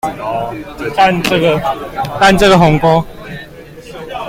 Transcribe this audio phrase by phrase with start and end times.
[0.97, 1.57] 但這個
[2.17, 3.05] 鴻溝